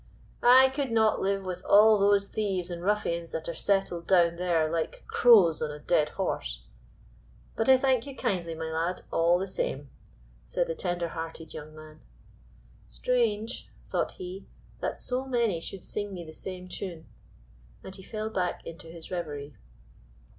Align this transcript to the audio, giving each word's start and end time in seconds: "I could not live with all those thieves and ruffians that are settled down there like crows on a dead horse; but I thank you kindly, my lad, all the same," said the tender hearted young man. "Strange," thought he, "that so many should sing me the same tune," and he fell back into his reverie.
"I 0.41 0.69
could 0.69 0.91
not 0.91 1.21
live 1.21 1.43
with 1.45 1.63
all 1.63 1.99
those 1.99 2.27
thieves 2.27 2.71
and 2.71 2.81
ruffians 2.81 3.31
that 3.33 3.47
are 3.47 3.53
settled 3.53 4.07
down 4.07 4.37
there 4.37 4.67
like 4.67 5.03
crows 5.07 5.61
on 5.61 5.69
a 5.69 5.77
dead 5.77 6.09
horse; 6.09 6.63
but 7.55 7.69
I 7.69 7.77
thank 7.77 8.07
you 8.07 8.15
kindly, 8.15 8.55
my 8.55 8.71
lad, 8.71 9.03
all 9.11 9.37
the 9.37 9.47
same," 9.47 9.91
said 10.47 10.65
the 10.65 10.73
tender 10.73 11.09
hearted 11.09 11.53
young 11.53 11.75
man. 11.75 12.01
"Strange," 12.87 13.69
thought 13.89 14.13
he, 14.13 14.47
"that 14.79 14.97
so 14.97 15.23
many 15.25 15.61
should 15.61 15.83
sing 15.83 16.15
me 16.15 16.25
the 16.25 16.33
same 16.33 16.67
tune," 16.67 17.05
and 17.83 17.95
he 17.95 18.01
fell 18.01 18.31
back 18.31 18.65
into 18.65 18.87
his 18.87 19.11
reverie. 19.11 19.53